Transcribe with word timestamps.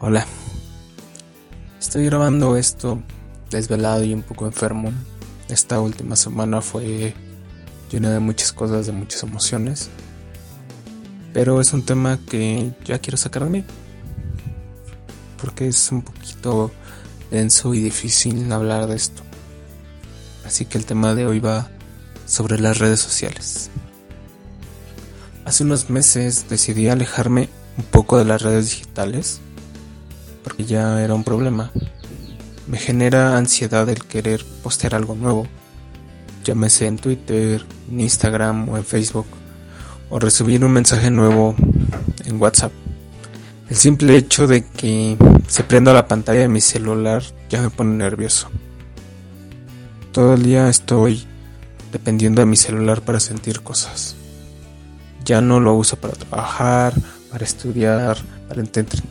Hola. 0.00 0.26
Estoy 1.80 2.06
grabando 2.06 2.56
esto 2.56 3.00
desvelado 3.50 4.02
y 4.02 4.12
un 4.12 4.22
poco 4.22 4.44
enfermo. 4.44 4.92
Esta 5.48 5.80
última 5.80 6.16
semana 6.16 6.60
fue 6.60 7.14
llena 7.90 8.10
de 8.10 8.18
muchas 8.18 8.52
cosas, 8.52 8.86
de 8.86 8.92
muchas 8.92 9.22
emociones. 9.22 9.90
Pero 11.32 11.60
es 11.60 11.72
un 11.72 11.86
tema 11.86 12.18
que 12.28 12.72
ya 12.84 12.98
quiero 12.98 13.16
sacar 13.16 13.44
de 13.44 13.50
mí. 13.50 13.64
Porque 15.40 15.68
es 15.68 15.92
un 15.92 16.02
poquito 16.02 16.72
denso 17.30 17.72
y 17.72 17.80
difícil 17.80 18.50
hablar 18.52 18.88
de 18.88 18.96
esto. 18.96 19.22
Así 20.44 20.66
que 20.66 20.76
el 20.76 20.86
tema 20.86 21.14
de 21.14 21.26
hoy 21.26 21.38
va 21.38 21.70
sobre 22.26 22.58
las 22.58 22.78
redes 22.78 22.98
sociales. 22.98 23.70
Hace 25.44 25.62
unos 25.62 25.88
meses 25.88 26.46
decidí 26.48 26.88
alejarme 26.88 27.48
un 27.78 27.84
poco 27.84 28.18
de 28.18 28.24
las 28.24 28.42
redes 28.42 28.70
digitales 28.70 29.40
porque 30.44 30.64
ya 30.64 31.02
era 31.02 31.14
un 31.14 31.24
problema. 31.24 31.72
Me 32.68 32.78
genera 32.78 33.36
ansiedad 33.36 33.88
el 33.88 34.04
querer 34.04 34.44
postear 34.62 34.94
algo 34.94 35.14
nuevo, 35.16 35.48
llámese 36.44 36.86
en 36.86 36.98
Twitter, 36.98 37.64
en 37.90 38.00
Instagram 38.00 38.68
o 38.68 38.76
en 38.76 38.84
Facebook, 38.84 39.26
o 40.10 40.18
recibir 40.18 40.64
un 40.64 40.72
mensaje 40.72 41.10
nuevo 41.10 41.56
en 42.24 42.40
WhatsApp. 42.40 42.72
El 43.68 43.76
simple 43.76 44.16
hecho 44.16 44.46
de 44.46 44.64
que 44.64 45.16
se 45.48 45.64
prenda 45.64 45.92
la 45.92 46.06
pantalla 46.06 46.40
de 46.40 46.48
mi 46.48 46.60
celular 46.60 47.22
ya 47.48 47.62
me 47.62 47.70
pone 47.70 47.96
nervioso. 47.96 48.48
Todo 50.12 50.34
el 50.34 50.42
día 50.42 50.68
estoy 50.68 51.26
dependiendo 51.90 52.42
de 52.42 52.46
mi 52.46 52.56
celular 52.56 53.02
para 53.02 53.20
sentir 53.20 53.62
cosas. 53.62 54.16
Ya 55.24 55.40
no 55.40 55.60
lo 55.60 55.74
uso 55.74 55.96
para 55.96 56.14
trabajar, 56.14 56.92
para 57.30 57.44
estudiar, 57.44 58.18
para 58.48 58.62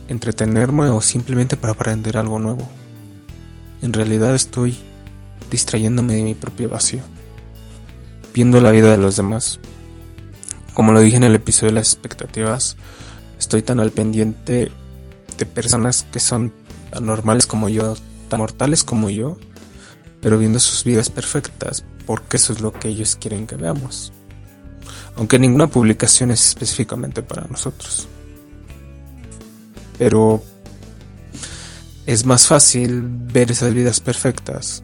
entretenerme 0.08 0.88
o 0.88 1.00
simplemente 1.00 1.56
para 1.56 1.72
aprender 1.72 2.16
algo 2.16 2.38
nuevo. 2.38 2.68
En 3.82 3.92
realidad 3.92 4.34
estoy 4.34 4.76
distrayéndome 5.50 6.14
de 6.14 6.22
mi 6.22 6.34
propio 6.34 6.68
vacío, 6.68 7.02
viendo 8.32 8.60
la 8.60 8.70
vida 8.70 8.90
de 8.90 8.98
los 8.98 9.16
demás. 9.16 9.60
Como 10.72 10.92
lo 10.92 11.00
dije 11.00 11.16
en 11.16 11.24
el 11.24 11.34
episodio 11.34 11.70
de 11.70 11.80
las 11.80 11.92
expectativas, 11.92 12.76
estoy 13.38 13.62
tan 13.62 13.80
al 13.80 13.90
pendiente 13.90 14.72
de 15.38 15.46
personas 15.46 16.06
que 16.10 16.20
son 16.20 16.52
tan 16.90 17.06
como 17.46 17.68
yo, 17.68 17.96
tan 18.28 18.40
mortales 18.40 18.84
como 18.84 19.10
yo, 19.10 19.36
pero 20.20 20.38
viendo 20.38 20.58
sus 20.58 20.84
vidas 20.84 21.10
perfectas, 21.10 21.84
porque 22.06 22.36
eso 22.36 22.52
es 22.52 22.60
lo 22.60 22.72
que 22.72 22.88
ellos 22.88 23.16
quieren 23.16 23.46
que 23.46 23.56
veamos. 23.56 24.12
Aunque 25.16 25.38
ninguna 25.38 25.66
publicación 25.66 26.30
es 26.30 26.46
específicamente 26.46 27.22
para 27.22 27.46
nosotros 27.46 28.08
pero 29.98 30.42
es 32.06 32.26
más 32.26 32.46
fácil 32.46 33.02
ver 33.02 33.50
esas 33.50 33.72
vidas 33.72 34.00
perfectas 34.00 34.82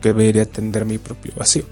que 0.00 0.12
ver 0.12 0.36
y 0.36 0.40
atender 0.40 0.84
mi 0.84 0.98
propio 0.98 1.32
vacío. 1.36 1.64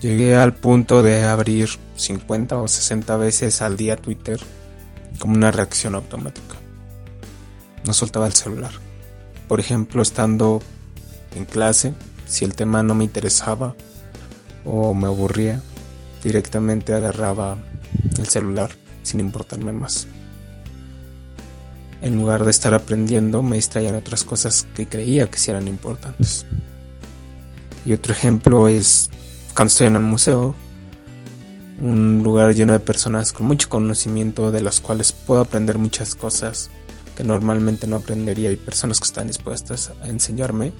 Llegué 0.00 0.36
al 0.36 0.54
punto 0.54 1.02
de 1.02 1.24
abrir 1.24 1.70
50 1.96 2.58
o 2.58 2.68
60 2.68 3.16
veces 3.16 3.62
al 3.62 3.76
día 3.76 3.96
Twitter 3.96 4.38
como 5.18 5.34
una 5.34 5.50
reacción 5.50 5.94
automática. 5.94 6.56
No 7.84 7.92
soltaba 7.92 8.26
el 8.26 8.34
celular. 8.34 8.72
Por 9.48 9.60
ejemplo, 9.60 10.02
estando 10.02 10.62
en 11.34 11.46
clase, 11.46 11.94
si 12.26 12.44
el 12.44 12.54
tema 12.54 12.82
no 12.82 12.94
me 12.94 13.04
interesaba 13.04 13.74
o 14.64 14.94
me 14.94 15.06
aburría, 15.06 15.62
directamente 16.22 16.94
agarraba 16.94 17.56
el 18.18 18.26
celular 18.28 18.70
sin 19.02 19.20
importarme 19.20 19.72
más 19.72 20.06
en 22.04 22.16
lugar 22.16 22.44
de 22.44 22.50
estar 22.50 22.74
aprendiendo, 22.74 23.42
me 23.42 23.56
distraían 23.56 23.94
otras 23.94 24.24
cosas 24.24 24.66
que 24.74 24.86
creía 24.86 25.30
que 25.30 25.38
sí 25.38 25.50
eran 25.50 25.66
importantes. 25.66 26.44
Y 27.86 27.94
otro 27.94 28.12
ejemplo 28.12 28.68
es 28.68 29.08
cuando 29.54 29.68
estoy 29.68 29.86
en 29.86 29.96
el 29.96 30.02
museo, 30.02 30.54
un 31.80 32.22
lugar 32.22 32.54
lleno 32.54 32.74
de 32.74 32.80
personas 32.80 33.32
con 33.32 33.46
mucho 33.46 33.70
conocimiento 33.70 34.52
de 34.52 34.60
las 34.60 34.80
cuales 34.80 35.12
puedo 35.12 35.40
aprender 35.40 35.78
muchas 35.78 36.14
cosas 36.14 36.68
que 37.16 37.24
normalmente 37.24 37.86
no 37.86 37.96
aprendería 37.96 38.52
y 38.52 38.56
personas 38.56 39.00
que 39.00 39.06
están 39.06 39.28
dispuestas 39.28 39.90
a 40.02 40.08
enseñarme. 40.08 40.74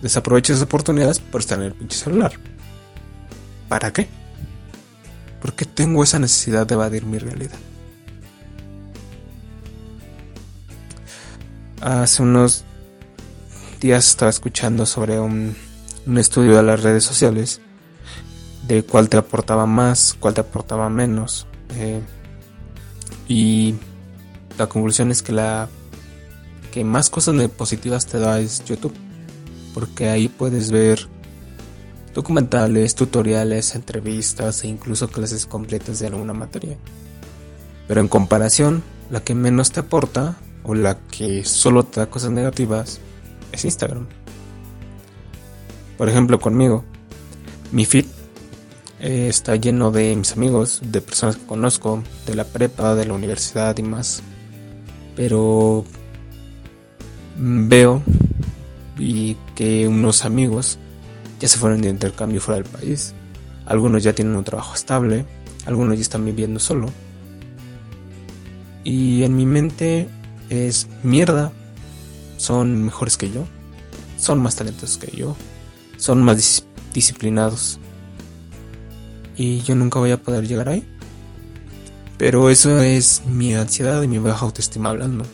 Desaprovecho 0.00 0.52
esas 0.52 0.66
oportunidades 0.66 1.18
por 1.18 1.40
estar 1.40 1.58
en 1.58 1.64
el 1.64 1.74
pinche 1.74 1.98
celular. 1.98 2.34
¿Para 3.68 3.92
qué? 3.92 4.06
Porque 5.40 5.64
tengo 5.64 6.04
esa 6.04 6.20
necesidad 6.20 6.68
de 6.68 6.74
evadir 6.74 7.04
mi 7.04 7.18
realidad. 7.18 7.58
Hace 11.80 12.24
unos 12.24 12.64
días 13.80 14.08
estaba 14.08 14.30
escuchando 14.30 14.84
sobre 14.84 15.20
un, 15.20 15.54
estudio 16.16 16.56
de 16.56 16.62
las 16.64 16.82
redes 16.82 17.04
sociales 17.04 17.60
de 18.66 18.82
cuál 18.82 19.08
te 19.08 19.16
aportaba 19.16 19.64
más, 19.64 20.16
cuál 20.18 20.34
te 20.34 20.40
aportaba 20.40 20.88
menos. 20.88 21.46
Eh, 21.76 22.00
y 23.28 23.76
la 24.58 24.66
conclusión 24.66 25.12
es 25.12 25.22
que 25.22 25.30
la 25.30 25.68
que 26.72 26.82
más 26.82 27.10
cosas 27.10 27.36
positivas 27.50 28.06
te 28.06 28.18
da 28.18 28.40
es 28.40 28.64
YouTube. 28.64 28.94
Porque 29.72 30.08
ahí 30.08 30.28
puedes 30.28 30.72
ver 30.72 31.06
documentales, 32.12 32.96
tutoriales, 32.96 33.76
entrevistas 33.76 34.64
e 34.64 34.68
incluso 34.68 35.08
clases 35.08 35.46
completas 35.46 36.00
de 36.00 36.08
alguna 36.08 36.32
materia. 36.32 36.76
Pero 37.86 38.00
en 38.00 38.08
comparación, 38.08 38.82
la 39.10 39.20
que 39.20 39.36
menos 39.36 39.70
te 39.70 39.80
aporta 39.80 40.36
o 40.62 40.74
la 40.74 40.98
que 40.98 41.44
solo 41.44 41.84
te 41.84 42.00
da 42.00 42.10
cosas 42.10 42.30
negativas 42.30 43.00
es 43.52 43.64
Instagram. 43.64 44.06
Por 45.96 46.08
ejemplo, 46.08 46.38
conmigo, 46.38 46.84
mi 47.72 47.84
feed 47.84 48.06
eh, 49.00 49.28
está 49.28 49.56
lleno 49.56 49.90
de 49.90 50.14
mis 50.16 50.32
amigos, 50.32 50.80
de 50.84 51.00
personas 51.00 51.36
que 51.36 51.46
conozco, 51.46 52.02
de 52.26 52.34
la 52.34 52.44
prepa, 52.44 52.94
de 52.94 53.06
la 53.06 53.14
universidad 53.14 53.76
y 53.78 53.82
más. 53.82 54.22
Pero 55.16 55.84
veo 57.36 58.02
y 58.98 59.36
que 59.54 59.86
unos 59.86 60.24
amigos 60.24 60.78
ya 61.40 61.48
se 61.48 61.58
fueron 61.58 61.80
de 61.80 61.88
intercambio 61.88 62.40
fuera 62.40 62.60
del 62.60 62.70
país. 62.70 63.14
Algunos 63.66 64.02
ya 64.02 64.12
tienen 64.12 64.36
un 64.36 64.44
trabajo 64.44 64.74
estable, 64.74 65.24
algunos 65.66 65.96
ya 65.96 66.02
están 66.02 66.24
viviendo 66.24 66.58
solo. 66.58 66.90
Y 68.82 69.22
en 69.22 69.36
mi 69.36 69.46
mente 69.46 70.08
es 70.50 70.88
mierda. 71.02 71.52
Son 72.36 72.84
mejores 72.84 73.16
que 73.16 73.30
yo. 73.30 73.46
Son 74.18 74.40
más 74.40 74.56
talentosos 74.56 74.98
que 74.98 75.16
yo. 75.16 75.36
Son 75.96 76.22
más 76.22 76.64
disciplinados. 76.94 77.78
Y 79.36 79.60
yo 79.62 79.74
nunca 79.74 79.98
voy 79.98 80.10
a 80.10 80.22
poder 80.22 80.46
llegar 80.46 80.68
ahí. 80.68 80.86
Pero 82.16 82.50
eso 82.50 82.80
es 82.82 83.22
mi 83.26 83.54
ansiedad 83.54 84.02
y 84.02 84.08
mi 84.08 84.18
baja 84.18 84.44
autoestima 84.44 84.90
hablando. 84.90 85.24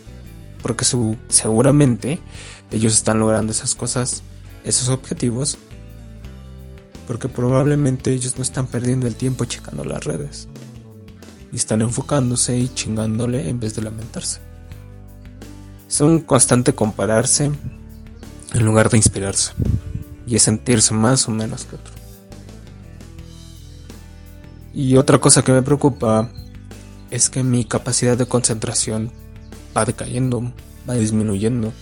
Porque 0.63 0.85
seguramente 1.29 2.21
ellos 2.71 2.95
están 2.95 3.19
logrando 3.19 3.53
esas 3.53 3.75
cosas, 3.75 4.23
esos 4.65 4.89
objetivos. 4.89 5.59
Porque 7.07 7.29
probablemente 7.29 8.13
ellos 8.13 8.37
no 8.37 8.43
están 8.43 8.67
perdiendo 8.67 9.07
el 9.07 9.15
tiempo 9.15 9.45
checando 9.45 9.85
las 9.85 10.05
redes. 10.05 10.49
Y 11.53 11.57
están 11.57 11.83
enfocándose 11.83 12.59
y 12.59 12.69
chingándole 12.69 13.49
en 13.49 13.61
vez 13.61 13.75
de 13.75 13.83
lamentarse. 13.83 14.41
Es 15.95 16.01
un 16.01 16.19
constante 16.19 16.75
compararse 16.75 17.53
en 18.53 18.65
lugar 18.65 18.91
de 18.91 18.97
inspirarse. 18.97 19.53
Y 20.27 20.35
es 20.35 20.43
sentirse 20.43 20.93
más 20.93 21.29
o 21.29 21.31
menos 21.31 21.67
que 21.67 21.77
otro. 21.77 21.95
Y 24.73 24.97
otra 24.97 25.21
cosa 25.21 25.45
que 25.45 25.53
me 25.53 25.63
preocupa 25.63 26.31
es 27.13 27.31
que 27.31 27.45
mi 27.45 27.65
capacidad 27.65 28.19
de 28.19 28.27
concentración 28.27 29.13
va 29.77 29.85
decayendo, 29.85 30.53
va 30.91 30.95
disminuyendo. 30.95 31.73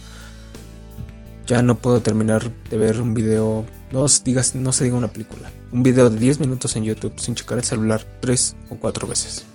Ya 1.47 1.63
no 1.63 1.79
puedo 1.79 2.03
terminar 2.03 2.53
de 2.69 2.77
ver 2.77 3.01
un 3.01 3.15
video, 3.15 3.65
no, 3.93 4.05
digas, 4.23 4.55
no 4.55 4.73
se 4.73 4.85
diga 4.85 4.97
una 4.99 5.09
película, 5.09 5.51
un 5.73 5.83
video 5.83 6.11
de 6.11 6.19
10 6.19 6.39
minutos 6.39 6.77
en 6.77 6.85
YouTube 6.85 7.19
sin 7.19 7.35
checar 7.35 7.57
el 7.57 7.65
celular 7.65 8.05
3 8.21 8.57
o 8.69 8.77
4 8.77 9.09
veces. 9.09 9.47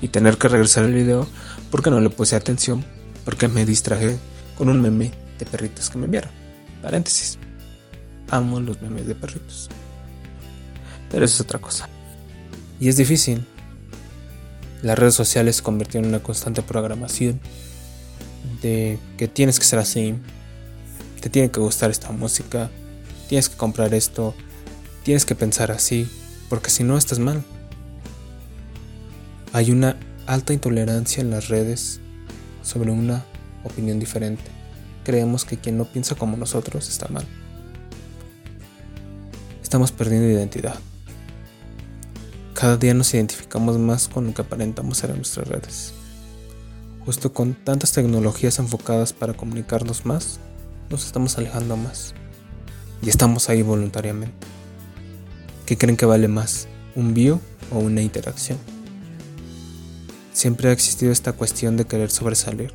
Y 0.00 0.06
tener 0.06 0.38
que 0.38 0.46
regresar 0.46 0.84
el 0.84 0.94
video 0.94 1.26
porque 1.72 1.90
no 1.90 1.98
le 1.98 2.10
puse 2.10 2.36
atención 2.36 2.84
porque 3.24 3.48
me 3.48 3.64
distraje 3.66 4.18
con 4.56 4.68
un 4.68 4.80
meme 4.80 5.12
de 5.38 5.46
perritos 5.46 5.90
que 5.90 5.98
me 5.98 6.06
enviaron. 6.06 6.30
Paréntesis. 6.82 7.38
Amo 8.30 8.60
los 8.60 8.80
memes 8.80 9.06
de 9.06 9.14
perritos. 9.14 9.68
Pero 11.10 11.24
eso 11.24 11.34
es 11.34 11.40
otra 11.40 11.58
cosa. 11.58 11.88
Y 12.78 12.88
es 12.88 12.96
difícil. 12.96 13.44
Las 14.82 14.98
redes 14.98 15.14
sociales 15.14 15.56
se 15.56 15.62
convirtieron 15.62 16.06
en 16.06 16.14
una 16.14 16.22
constante 16.22 16.62
programación 16.62 17.40
de 18.62 18.98
que 19.18 19.28
tienes 19.28 19.58
que 19.58 19.66
ser 19.66 19.78
así, 19.78 20.14
te 21.20 21.28
tiene 21.28 21.50
que 21.50 21.60
gustar 21.60 21.90
esta 21.90 22.10
música, 22.12 22.70
tienes 23.28 23.48
que 23.48 23.56
comprar 23.56 23.92
esto, 23.92 24.34
tienes 25.02 25.26
que 25.26 25.34
pensar 25.34 25.70
así, 25.70 26.08
porque 26.48 26.70
si 26.70 26.84
no 26.84 26.96
estás 26.96 27.18
mal. 27.18 27.42
Hay 29.52 29.70
una 29.70 29.96
alta 30.26 30.52
intolerancia 30.52 31.20
en 31.20 31.30
las 31.30 31.48
redes 31.48 32.00
sobre 32.62 32.90
una 32.90 33.24
opinión 33.64 33.98
diferente. 33.98 34.44
Creemos 35.04 35.44
que 35.44 35.58
quien 35.58 35.78
no 35.78 35.84
piensa 35.84 36.14
como 36.14 36.36
nosotros 36.36 36.88
está 36.88 37.08
mal. 37.08 37.26
Estamos 39.62 39.92
perdiendo 39.92 40.28
identidad. 40.28 40.74
Cada 42.54 42.76
día 42.76 42.92
nos 42.92 43.14
identificamos 43.14 43.78
más 43.78 44.08
con 44.08 44.26
lo 44.26 44.34
que 44.34 44.42
aparentamos 44.42 44.98
ser 44.98 45.10
en 45.10 45.16
nuestras 45.16 45.48
redes. 45.48 45.94
Justo 47.06 47.32
con 47.32 47.54
tantas 47.54 47.92
tecnologías 47.92 48.58
enfocadas 48.58 49.12
para 49.12 49.32
comunicarnos 49.32 50.04
más, 50.04 50.40
nos 50.90 51.06
estamos 51.06 51.38
alejando 51.38 51.76
más. 51.76 52.14
Y 53.02 53.08
estamos 53.08 53.48
ahí 53.48 53.62
voluntariamente. 53.62 54.46
¿Qué 55.64 55.78
creen 55.78 55.96
que 55.96 56.04
vale 56.04 56.28
más? 56.28 56.68
¿Un 56.94 57.14
bio 57.14 57.40
o 57.72 57.78
una 57.78 58.02
interacción? 58.02 58.58
Siempre 60.32 60.68
ha 60.68 60.72
existido 60.72 61.12
esta 61.12 61.32
cuestión 61.32 61.76
de 61.76 61.84
querer 61.84 62.10
sobresalir. 62.10 62.72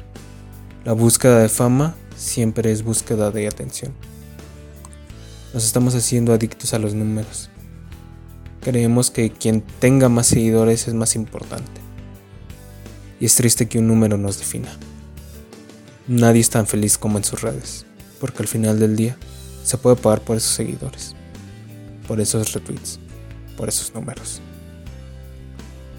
La 0.84 0.94
búsqueda 0.94 1.40
de 1.40 1.50
fama 1.50 1.96
siempre 2.16 2.72
es 2.72 2.84
búsqueda 2.84 3.32
de 3.32 3.48
atención. 3.48 3.94
Nos 5.54 5.66
estamos 5.66 5.96
haciendo 5.96 6.34
adictos 6.34 6.74
a 6.74 6.80
los 6.80 6.94
números. 6.94 7.50
Creemos 8.62 9.10
que 9.10 9.32
quien 9.32 9.62
tenga 9.80 10.10
más 10.10 10.28
seguidores 10.28 10.88
es 10.88 10.94
más 10.94 11.16
importante. 11.16 11.82
Y 13.20 13.26
es 13.26 13.36
triste 13.36 13.68
que 13.68 13.80
un 13.80 13.88
número 13.88 14.18
nos 14.18 14.38
defina. 14.38 14.70
Nadie 16.08 16.42
es 16.42 16.50
tan 16.50 16.68
feliz 16.68 16.98
como 16.98 17.18
en 17.18 17.24
sus 17.24 17.42
redes, 17.42 17.86
porque 18.20 18.44
al 18.44 18.48
final 18.48 18.80
del 18.80 18.96
día 18.96 19.18
se 19.64 19.78
puede 19.78 19.96
pagar 19.96 20.22
por 20.22 20.38
esos 20.38 20.52
seguidores, 20.52 21.16
por 22.08 22.20
esos 22.20 22.54
retweets, 22.54 23.00
por 23.58 23.70
esos 23.70 23.94
números. 23.96 24.42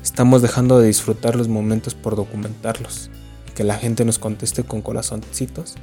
Estamos 0.07 0.41
dejando 0.41 0.79
de 0.79 0.87
disfrutar 0.87 1.35
los 1.35 1.49
momentos 1.49 1.97
por 1.97 2.15
documentarlos 2.15 3.11
y 3.49 3.51
que 3.51 3.65
la 3.65 3.75
gente 3.75 4.05
nos 4.05 4.21
conteste 4.21 4.63
con 4.63 4.81
corazoncitos 4.81 5.75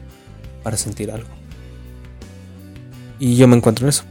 para 0.64 0.78
sentir 0.78 1.12
algo. 1.12 1.28
Y 3.20 3.36
yo 3.36 3.50
me 3.50 3.58
encuentro 3.58 3.86
en 3.86 3.90
eso. 3.90 4.06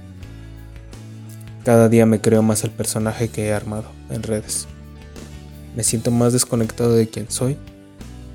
Cada 1.65 1.89
día 1.89 2.05
me 2.05 2.21
creo 2.21 2.43
más 2.43 2.63
el 2.63 2.71
personaje 2.71 3.29
que 3.29 3.47
he 3.47 3.55
armado 3.55 3.87
en 4.11 4.23
redes. 4.23 4.69
Me 5.75 5.83
siento 5.83 6.11
más 6.11 6.35
desconectado 6.35 6.93
de 6.93 7.09
quien 7.09 7.31
soy 7.31 7.57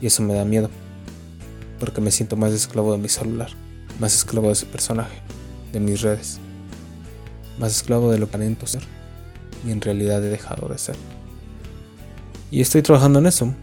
y 0.01 0.07
eso 0.07 0.23
me 0.23 0.33
da 0.33 0.45
miedo. 0.45 0.71
Porque 1.79 2.01
me 2.01 2.09
siento 2.09 2.35
más 2.37 2.53
esclavo 2.53 2.91
de 2.91 2.97
mi 2.97 3.07
celular, 3.07 3.51
más 3.99 4.15
esclavo 4.15 4.47
de 4.47 4.53
ese 4.53 4.65
personaje, 4.65 5.21
de 5.71 5.79
mis 5.79 6.01
redes, 6.01 6.39
más 7.59 7.71
esclavo 7.71 8.11
de 8.11 8.17
lo 8.17 8.25
que 8.25 8.31
aparento 8.31 8.65
ser 8.65 8.81
y 9.63 9.69
en 9.69 9.79
realidad 9.79 10.25
he 10.25 10.29
dejado 10.29 10.69
de 10.69 10.79
ser. 10.79 10.95
Y 12.49 12.61
estoy 12.61 12.81
trabajando 12.81 13.19
en 13.19 13.27
eso. 13.27 13.53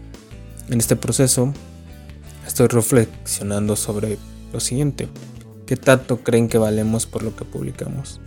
En 0.69 0.79
este 0.79 0.95
proceso 0.95 1.51
estoy 2.45 2.67
reflexionando 2.67 3.75
sobre 3.75 4.17
lo 4.53 4.59
siguiente. 4.59 5.07
¿Qué 5.65 5.75
tanto 5.75 6.17
creen 6.17 6.47
que 6.47 6.59
valemos 6.59 7.07
por 7.07 7.23
lo 7.23 7.35
que 7.35 7.45
publicamos? 7.45 8.21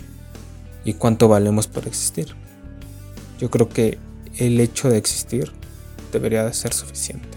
¿Y 0.84 0.94
cuánto 0.94 1.28
valemos 1.28 1.68
por 1.68 1.86
existir? 1.86 2.34
Yo 3.38 3.50
creo 3.50 3.68
que 3.68 3.98
el 4.36 4.58
hecho 4.58 4.90
de 4.90 4.98
existir 4.98 5.52
debería 6.12 6.44
de 6.44 6.52
ser 6.52 6.74
suficiente. 6.74 7.28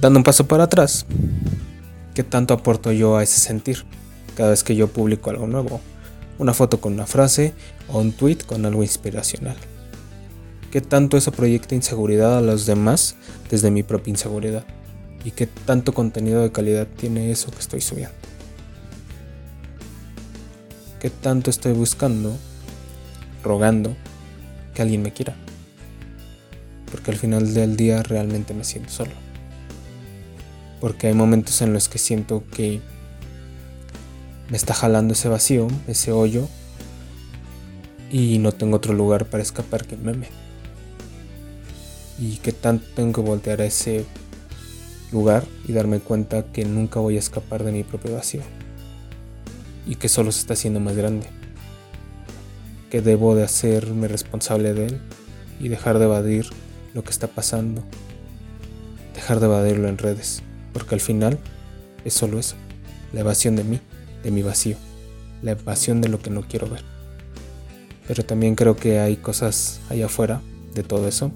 Dando 0.00 0.18
un 0.18 0.24
paso 0.24 0.46
para 0.46 0.64
atrás, 0.64 1.04
¿qué 2.14 2.22
tanto 2.22 2.54
aporto 2.54 2.92
yo 2.92 3.18
a 3.18 3.22
ese 3.22 3.38
sentir? 3.38 3.84
Cada 4.34 4.50
vez 4.50 4.64
que 4.64 4.74
yo 4.74 4.88
publico 4.88 5.28
algo 5.28 5.46
nuevo, 5.46 5.82
una 6.38 6.54
foto 6.54 6.80
con 6.80 6.94
una 6.94 7.06
frase 7.06 7.52
o 7.88 7.98
un 7.98 8.12
tweet 8.12 8.38
con 8.46 8.64
algo 8.64 8.82
inspiracional 8.82 9.56
qué 10.70 10.80
tanto 10.80 11.16
eso 11.16 11.32
proyecta 11.32 11.74
inseguridad 11.74 12.38
a 12.38 12.40
los 12.40 12.64
demás 12.64 13.16
desde 13.50 13.70
mi 13.70 13.82
propia 13.82 14.12
inseguridad 14.12 14.64
y 15.24 15.32
qué 15.32 15.46
tanto 15.46 15.92
contenido 15.92 16.42
de 16.42 16.52
calidad 16.52 16.86
tiene 16.86 17.30
eso 17.30 17.50
que 17.50 17.58
estoy 17.58 17.80
subiendo. 17.80 18.14
Qué 21.00 21.10
tanto 21.10 21.50
estoy 21.50 21.72
buscando, 21.72 22.36
rogando 23.42 23.96
que 24.74 24.82
alguien 24.82 25.02
me 25.02 25.12
quiera. 25.12 25.34
Porque 26.90 27.10
al 27.10 27.16
final 27.16 27.54
del 27.54 27.76
día 27.76 28.02
realmente 28.02 28.54
me 28.54 28.64
siento 28.64 28.90
solo. 28.90 29.12
Porque 30.80 31.08
hay 31.08 31.14
momentos 31.14 31.60
en 31.62 31.72
los 31.72 31.88
que 31.88 31.98
siento 31.98 32.44
que 32.54 32.80
me 34.50 34.56
está 34.56 34.74
jalando 34.74 35.14
ese 35.14 35.28
vacío, 35.28 35.68
ese 35.86 36.12
hoyo, 36.12 36.48
y 38.10 38.38
no 38.38 38.52
tengo 38.52 38.76
otro 38.76 38.92
lugar 38.92 39.26
para 39.26 39.42
escapar 39.42 39.86
que 39.86 39.94
el 39.94 40.00
meme 40.00 40.28
y 42.20 42.36
que 42.36 42.52
tanto 42.52 42.84
tengo 42.94 43.14
que 43.14 43.20
voltear 43.22 43.62
a 43.62 43.64
ese 43.64 44.04
lugar 45.10 45.44
y 45.66 45.72
darme 45.72 46.00
cuenta 46.00 46.44
que 46.52 46.66
nunca 46.66 47.00
voy 47.00 47.16
a 47.16 47.18
escapar 47.18 47.64
de 47.64 47.72
mi 47.72 47.82
propio 47.82 48.14
vacío 48.14 48.42
y 49.86 49.96
que 49.96 50.10
solo 50.10 50.30
se 50.30 50.40
está 50.40 50.52
haciendo 50.52 50.78
más 50.78 50.94
grande, 50.94 51.26
que 52.90 53.00
debo 53.00 53.34
de 53.34 53.42
hacerme 53.42 54.06
responsable 54.06 54.74
de 54.74 54.86
él 54.86 55.00
y 55.58 55.68
dejar 55.68 55.98
de 55.98 56.04
evadir 56.04 56.46
lo 56.92 57.02
que 57.02 57.10
está 57.10 57.26
pasando, 57.26 57.82
dejar 59.14 59.40
de 59.40 59.46
evadirlo 59.46 59.88
en 59.88 59.96
redes, 59.96 60.42
porque 60.74 60.94
al 60.94 61.00
final 61.00 61.38
es 62.04 62.12
solo 62.12 62.38
eso, 62.38 62.56
la 63.14 63.20
evasión 63.20 63.56
de 63.56 63.64
mí, 63.64 63.80
de 64.22 64.30
mi 64.30 64.42
vacío, 64.42 64.76
la 65.42 65.52
evasión 65.52 66.02
de 66.02 66.10
lo 66.10 66.20
que 66.20 66.30
no 66.30 66.42
quiero 66.42 66.68
ver. 66.68 66.84
Pero 68.06 68.24
también 68.24 68.56
creo 68.56 68.76
que 68.76 68.98
hay 68.98 69.16
cosas 69.16 69.80
allá 69.88 70.06
afuera 70.06 70.42
de 70.74 70.82
todo 70.82 71.08
eso 71.08 71.32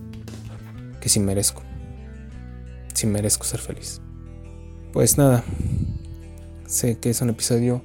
que 1.05 1.11
sí 1.11 1.21
merezco. 1.21 1.62
Sí 2.95 3.06
merezco 3.06 3.45
ser 3.45 3.61
feliz. 3.61 4.01
Pues 4.91 5.19
nada, 5.19 5.45
sé 6.67 6.97
que 6.99 7.11
es 7.11 7.21
un 7.21 7.29
episodio 7.29 7.83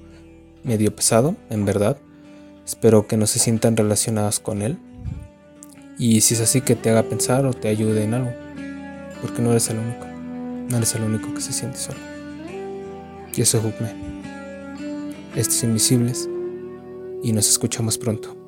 medio 0.63 0.95
pesado, 0.95 1.35
en 1.49 1.65
verdad. 1.65 1.97
Espero 2.65 3.07
que 3.07 3.17
no 3.17 3.27
se 3.27 3.39
sientan 3.39 3.75
relacionados 3.75 4.39
con 4.39 4.61
él. 4.61 4.79
Y 5.97 6.21
si 6.21 6.35
es 6.35 6.39
así, 6.39 6.61
que 6.61 6.77
te 6.77 6.91
haga 6.91 7.03
pensar 7.03 7.45
o 7.45 7.51
te 7.51 7.67
ayude 7.67 8.05
en 8.05 8.13
algo. 8.13 8.31
Porque 9.21 9.41
no 9.41 9.51
eres 9.51 9.69
el 9.69 9.79
único. 9.79 10.05
No 10.69 10.77
eres 10.77 10.95
el 10.95 11.03
único 11.03 11.33
que 11.33 11.41
se 11.41 11.51
siente 11.51 11.77
solo. 11.77 11.99
Yo 13.33 13.45
soy 13.45 13.59
Hukme. 13.59 13.93
Estos 15.35 15.61
Invisibles. 15.63 16.29
Y 17.21 17.33
nos 17.33 17.49
escuchamos 17.49 17.97
pronto. 17.97 18.38